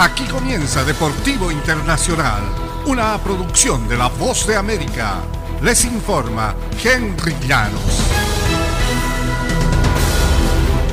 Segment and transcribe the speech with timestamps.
[0.00, 2.40] Aquí comienza Deportivo Internacional,
[2.86, 5.16] una producción de La Voz de América.
[5.60, 8.00] Les informa Henry Llanos.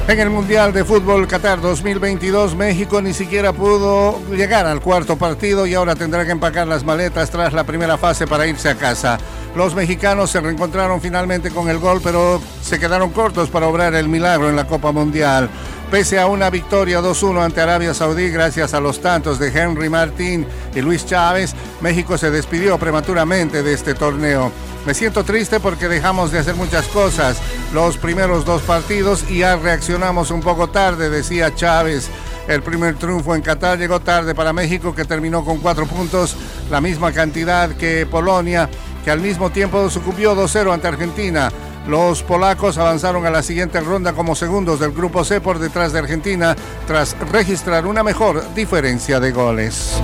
[0.10, 5.66] En el Mundial de Fútbol Qatar 2022, México ni siquiera pudo llegar al cuarto partido
[5.66, 9.18] y ahora tendrá que empacar las maletas tras la primera fase para irse a casa.
[9.56, 14.10] Los mexicanos se reencontraron finalmente con el gol, pero se quedaron cortos para obrar el
[14.10, 15.50] milagro en la Copa Mundial.
[15.92, 20.46] Pese a una victoria 2-1 ante Arabia Saudí gracias a los tantos de Henry Martín
[20.76, 24.52] y Luis Chávez, México se despidió prematuramente de este torneo.
[24.86, 27.38] Me siento triste porque dejamos de hacer muchas cosas
[27.74, 32.10] los primeros dos partidos y ya reaccionamos un poco tarde, decía Chávez.
[32.50, 36.36] El primer triunfo en Qatar llegó tarde para México que terminó con cuatro puntos,
[36.70, 38.70] la misma cantidad que Polonia,
[39.06, 41.50] que al mismo tiempo sucumbió 2-0 ante Argentina.
[41.88, 46.00] Los polacos avanzaron a la siguiente ronda como segundos del grupo C por detrás de
[46.00, 46.56] Argentina
[46.86, 50.02] tras registrar una mejor diferencia de goles.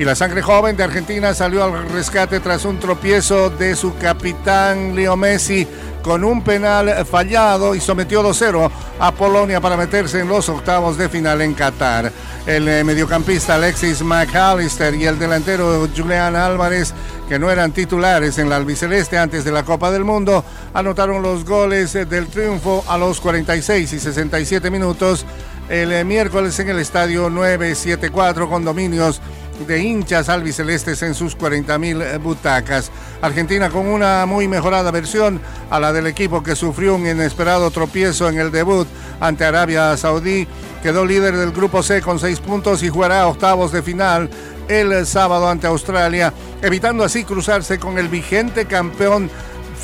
[0.00, 4.96] Y la sangre joven de Argentina salió al rescate tras un tropiezo de su capitán
[4.96, 5.66] Leo Messi
[6.02, 11.10] con un penal fallado y sometió 2-0 a Polonia para meterse en los octavos de
[11.10, 12.10] final en Qatar.
[12.46, 16.94] El eh, mediocampista Alexis McAllister y el delantero Julián Álvarez,
[17.28, 21.44] que no eran titulares en la albiceleste antes de la Copa del Mundo, anotaron los
[21.44, 25.26] goles eh, del triunfo a los 46 y 67 minutos
[25.70, 29.20] el eh, miércoles en el estadio 974 con dominios
[29.66, 32.90] de hinchas albicelestes en sus 40.000 butacas.
[33.20, 38.28] Argentina con una muy mejorada versión a la del equipo que sufrió un inesperado tropiezo
[38.28, 38.88] en el debut
[39.20, 40.46] ante Arabia Saudí.
[40.82, 44.30] Quedó líder del grupo C con seis puntos y jugará octavos de final
[44.68, 49.30] el sábado ante Australia, evitando así cruzarse con el vigente campeón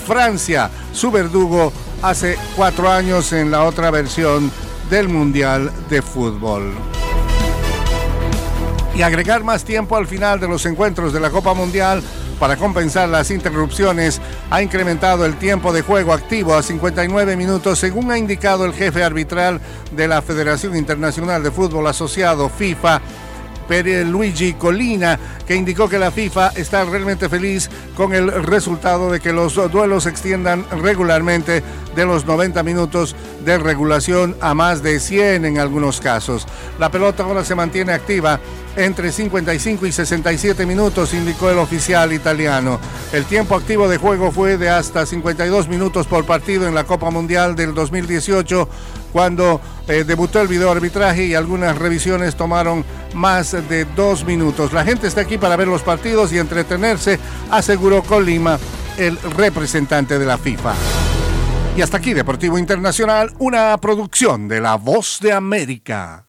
[0.06, 4.52] Francia, su verdugo hace cuatro años en la otra versión
[4.88, 6.95] del Mundial de Fútbol
[8.96, 12.02] y agregar más tiempo al final de los encuentros de la Copa Mundial
[12.40, 18.10] para compensar las interrupciones, ha incrementado el tiempo de juego activo a 59 minutos, según
[18.10, 19.60] ha indicado el jefe arbitral
[19.92, 23.02] de la Federación Internacional de Fútbol Asociado, FIFA.
[23.68, 29.32] Luigi Colina, que indicó que la FIFA está realmente feliz con el resultado de que
[29.32, 31.64] los duelos se extiendan regularmente
[31.96, 36.46] de los 90 minutos de regulación a más de 100 en algunos casos.
[36.78, 38.38] La pelota ahora se mantiene activa
[38.76, 42.78] entre 55 y 67 minutos, indicó el oficial italiano.
[43.12, 47.10] El tiempo activo de juego fue de hasta 52 minutos por partido en la Copa
[47.10, 48.68] Mundial del 2018,
[49.12, 54.72] cuando eh, debutó el video arbitraje y algunas revisiones tomaron más de dos minutos.
[54.72, 57.18] La gente está aquí para ver los partidos y entretenerse,
[57.50, 58.58] aseguró Colima,
[58.98, 60.74] el representante de la FIFA.
[61.76, 66.24] Y hasta aquí Deportivo Internacional, una producción de La Voz de América.